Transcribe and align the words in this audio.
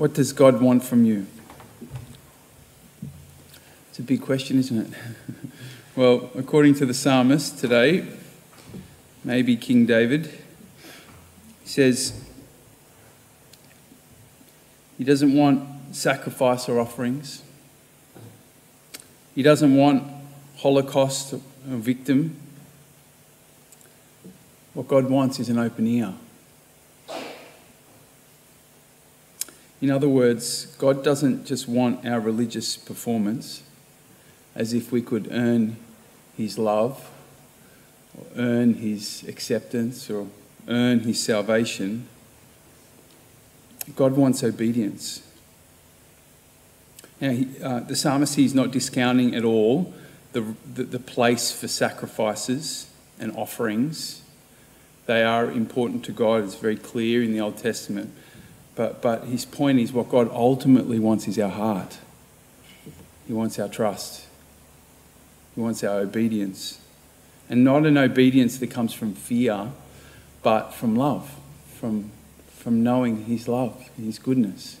What 0.00 0.14
does 0.14 0.32
God 0.32 0.62
want 0.62 0.82
from 0.82 1.04
you? 1.04 1.26
It's 3.90 3.98
a 3.98 4.02
big 4.02 4.22
question, 4.22 4.58
isn't 4.58 4.86
it? 4.86 4.98
well, 5.94 6.30
according 6.34 6.76
to 6.76 6.86
the 6.86 6.94
psalmist 6.94 7.58
today, 7.58 8.06
maybe 9.24 9.58
King 9.58 9.84
David, 9.84 10.24
he 11.60 11.68
says 11.68 12.18
he 14.96 15.04
doesn't 15.04 15.36
want 15.36 15.94
sacrifice 15.94 16.66
or 16.66 16.80
offerings. 16.80 17.42
He 19.34 19.42
doesn't 19.42 19.76
want 19.76 20.02
Holocaust 20.56 21.34
or 21.34 21.40
victim. 21.66 22.36
What 24.72 24.88
God 24.88 25.10
wants 25.10 25.38
is 25.40 25.50
an 25.50 25.58
open 25.58 25.86
ear. 25.86 26.14
In 29.80 29.90
other 29.90 30.08
words, 30.08 30.66
God 30.78 31.02
doesn't 31.02 31.46
just 31.46 31.66
want 31.66 32.06
our 32.06 32.20
religious 32.20 32.76
performance 32.76 33.62
as 34.54 34.74
if 34.74 34.92
we 34.92 35.00
could 35.00 35.28
earn 35.30 35.76
His 36.36 36.58
love, 36.58 37.10
or 38.16 38.26
earn 38.36 38.74
His 38.74 39.24
acceptance, 39.26 40.10
or 40.10 40.26
earn 40.68 41.00
His 41.00 41.18
salvation. 41.18 42.08
God 43.96 44.12
wants 44.12 44.44
obedience. 44.44 45.22
Now, 47.20 47.36
uh, 47.62 47.80
the 47.80 47.96
psalmist 47.96 48.38
is 48.38 48.54
not 48.54 48.70
discounting 48.70 49.34
at 49.34 49.44
all 49.44 49.94
the, 50.32 50.54
the, 50.74 50.84
the 50.84 50.98
place 50.98 51.52
for 51.52 51.68
sacrifices 51.68 52.90
and 53.18 53.34
offerings. 53.36 54.22
They 55.06 55.22
are 55.24 55.50
important 55.50 56.04
to 56.04 56.12
God, 56.12 56.44
it's 56.44 56.54
very 56.54 56.76
clear 56.76 57.22
in 57.22 57.32
the 57.32 57.40
Old 57.40 57.56
Testament. 57.56 58.12
But, 58.80 59.02
but 59.02 59.24
his 59.24 59.44
point 59.44 59.78
is 59.78 59.92
what 59.92 60.08
God 60.08 60.30
ultimately 60.32 60.98
wants 60.98 61.28
is 61.28 61.38
our 61.38 61.50
heart. 61.50 61.98
He 63.26 63.34
wants 63.34 63.58
our 63.58 63.68
trust. 63.68 64.24
He 65.54 65.60
wants 65.60 65.84
our 65.84 65.98
obedience. 65.98 66.80
And 67.50 67.62
not 67.62 67.84
an 67.84 67.98
obedience 67.98 68.56
that 68.56 68.68
comes 68.68 68.94
from 68.94 69.12
fear, 69.12 69.72
but 70.42 70.70
from 70.72 70.96
love, 70.96 71.30
from, 71.78 72.10
from 72.56 72.82
knowing 72.82 73.26
His 73.26 73.46
love, 73.46 73.90
His 73.98 74.18
goodness. 74.18 74.80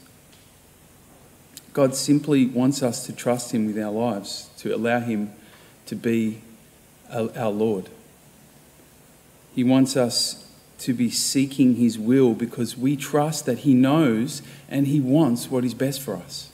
God 1.74 1.94
simply 1.94 2.46
wants 2.46 2.82
us 2.82 3.04
to 3.04 3.12
trust 3.12 3.52
Him 3.52 3.66
with 3.66 3.78
our 3.78 3.92
lives, 3.92 4.48
to 4.60 4.74
allow 4.74 5.00
Him 5.00 5.34
to 5.84 5.94
be 5.94 6.40
our 7.12 7.50
Lord. 7.50 7.90
He 9.54 9.62
wants 9.62 9.94
us 9.94 10.49
to 10.80 10.94
be 10.94 11.10
seeking 11.10 11.76
His 11.76 11.98
will 11.98 12.34
because 12.34 12.76
we 12.76 12.96
trust 12.96 13.46
that 13.46 13.60
He 13.60 13.74
knows 13.74 14.42
and 14.68 14.86
He 14.86 15.00
wants 15.00 15.50
what 15.50 15.64
is 15.64 15.74
best 15.74 16.00
for 16.00 16.16
us. 16.16 16.50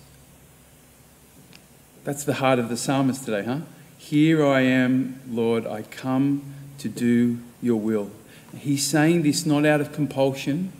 That's 2.04 2.24
the 2.24 2.34
heart 2.34 2.58
of 2.58 2.68
the 2.68 2.76
psalmist 2.76 3.24
today, 3.24 3.42
huh? 3.44 3.60
Here 3.98 4.44
I 4.46 4.60
am, 4.60 5.20
Lord, 5.28 5.66
I 5.66 5.82
come 5.82 6.54
to 6.78 6.88
do 6.88 7.38
your 7.60 7.80
will. 7.80 8.10
He's 8.56 8.86
saying 8.86 9.22
this 9.22 9.44
not 9.44 9.66
out 9.66 9.80
of 9.80 9.92
compulsion, 9.92 10.72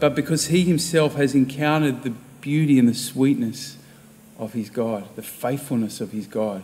but 0.00 0.14
because 0.14 0.46
he 0.46 0.64
himself 0.64 1.14
has 1.14 1.34
encountered 1.34 2.02
the 2.02 2.10
beauty 2.40 2.78
and 2.78 2.88
the 2.88 2.94
sweetness 2.94 3.76
of 4.38 4.54
his 4.54 4.70
God, 4.70 5.04
the 5.16 5.22
faithfulness 5.22 6.00
of 6.00 6.12
his 6.12 6.26
God, 6.26 6.62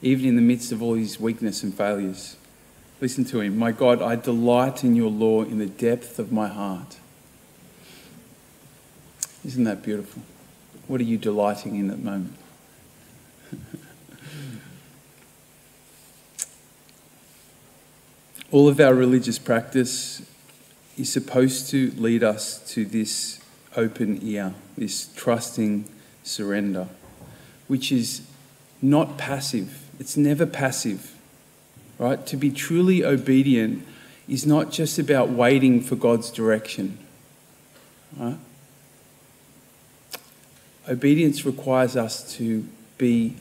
even 0.00 0.26
in 0.26 0.36
the 0.36 0.42
midst 0.42 0.72
of 0.72 0.82
all 0.82 0.94
his 0.94 1.20
weakness 1.20 1.62
and 1.62 1.74
failures. 1.74 2.36
Listen 3.00 3.24
to 3.26 3.40
him. 3.40 3.56
My 3.56 3.70
God, 3.70 4.02
I 4.02 4.16
delight 4.16 4.82
in 4.82 4.96
your 4.96 5.10
law 5.10 5.42
in 5.42 5.58
the 5.58 5.66
depth 5.66 6.18
of 6.18 6.32
my 6.32 6.48
heart. 6.48 6.98
Isn't 9.44 9.64
that 9.64 9.82
beautiful? 9.82 10.22
What 10.88 11.00
are 11.00 11.04
you 11.04 11.16
delighting 11.16 11.76
in 11.76 11.90
at 11.90 11.98
the 11.98 12.04
moment? 12.04 12.34
All 18.50 18.68
of 18.68 18.80
our 18.80 18.94
religious 18.94 19.38
practice 19.38 20.22
is 20.96 21.12
supposed 21.12 21.70
to 21.70 21.92
lead 21.96 22.24
us 22.24 22.58
to 22.72 22.84
this 22.84 23.40
open 23.76 24.18
ear, 24.22 24.54
this 24.76 25.12
trusting 25.14 25.84
surrender, 26.24 26.88
which 27.68 27.92
is 27.92 28.22
not 28.82 29.18
passive. 29.18 29.84
It's 30.00 30.16
never 30.16 30.46
passive, 30.46 31.14
right? 31.98 32.24
To 32.26 32.36
be 32.36 32.50
truly 32.50 33.04
obedient 33.04 33.86
is 34.28 34.46
not 34.46 34.70
just 34.70 34.98
about 34.98 35.30
waiting 35.30 35.80
for 35.80 35.96
God's 35.96 36.30
direction, 36.30 36.98
right? 38.16 38.38
Obedience 40.88 41.44
requires 41.44 41.96
us 41.96 42.34
to 42.36 42.66
be 42.96 43.36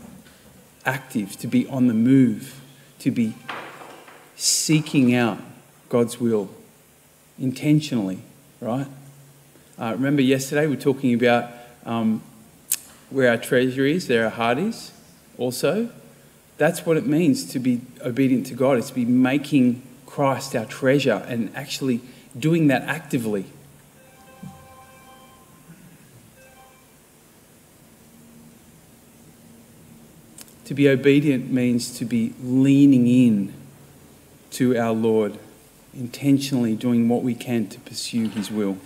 active, 0.85 1.37
to 1.37 1.47
be 1.47 1.67
on 1.67 1.87
the 1.87 1.93
move, 1.93 2.59
to 2.99 3.11
be 3.11 3.35
seeking 4.35 5.13
out 5.15 5.39
God's 5.89 6.19
will 6.19 6.49
intentionally, 7.39 8.19
right? 8.59 8.87
Uh, 9.79 9.93
remember 9.93 10.21
yesterday 10.21 10.65
we 10.65 10.75
were 10.75 10.81
talking 10.81 11.13
about 11.13 11.51
um, 11.85 12.21
where 13.09 13.29
our 13.29 13.37
treasure 13.37 13.85
is, 13.85 14.07
there 14.07 14.25
are 14.25 14.29
heart 14.29 14.57
is 14.57 14.91
also. 15.37 15.89
That's 16.57 16.85
what 16.85 16.97
it 16.97 17.05
means 17.05 17.45
to 17.51 17.59
be 17.59 17.81
obedient 18.03 18.47
to 18.47 18.53
God. 18.55 18.77
It's 18.77 18.89
to 18.89 18.95
be 18.95 19.05
making 19.05 19.83
Christ 20.05 20.55
our 20.55 20.65
treasure 20.65 21.23
and 21.27 21.55
actually 21.55 22.01
doing 22.37 22.67
that 22.67 22.81
actively. 22.83 23.45
To 30.65 30.73
be 30.73 30.89
obedient 30.89 31.49
means 31.49 31.97
to 31.97 32.05
be 32.05 32.33
leaning 32.43 33.07
in 33.07 33.53
to 34.51 34.77
our 34.77 34.91
Lord, 34.91 35.37
intentionally 35.93 36.75
doing 36.75 37.07
what 37.07 37.23
we 37.23 37.35
can 37.35 37.67
to 37.67 37.79
pursue 37.79 38.27
His 38.29 38.51
will. 38.51 38.77